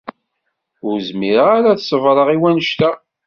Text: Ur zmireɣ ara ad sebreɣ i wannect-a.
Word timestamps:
Ur 0.87 0.95
zmireɣ 1.07 1.47
ara 1.57 1.69
ad 1.71 1.79
sebreɣ 1.81 2.27
i 2.35 2.37
wannect-a. 2.41 2.91